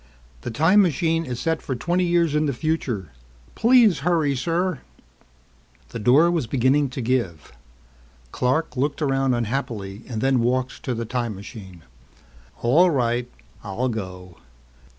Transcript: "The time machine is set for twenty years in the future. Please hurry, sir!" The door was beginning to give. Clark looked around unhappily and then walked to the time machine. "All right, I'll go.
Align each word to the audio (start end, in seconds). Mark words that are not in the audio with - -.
"The 0.41 0.49
time 0.49 0.81
machine 0.81 1.25
is 1.25 1.39
set 1.39 1.61
for 1.61 1.75
twenty 1.75 2.05
years 2.05 2.33
in 2.33 2.47
the 2.47 2.53
future. 2.55 3.11
Please 3.53 3.99
hurry, 3.99 4.35
sir!" 4.35 4.79
The 5.89 5.99
door 5.99 6.31
was 6.31 6.47
beginning 6.47 6.89
to 6.89 7.01
give. 7.01 7.51
Clark 8.31 8.75
looked 8.75 9.03
around 9.03 9.35
unhappily 9.35 10.01
and 10.07 10.19
then 10.19 10.39
walked 10.39 10.81
to 10.85 10.95
the 10.95 11.05
time 11.05 11.35
machine. 11.35 11.83
"All 12.63 12.89
right, 12.89 13.29
I'll 13.63 13.89
go. 13.89 14.37